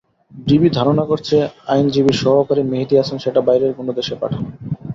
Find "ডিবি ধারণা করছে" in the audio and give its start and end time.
0.31-1.35